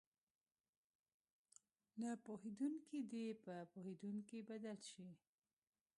نه 1.99 2.09
پوهېدونکي 2.25 2.99
دې 3.11 3.25
په 3.43 3.53
پوهېدونکي 3.73 4.39
بدل 4.49 4.77
شي. 4.91 5.09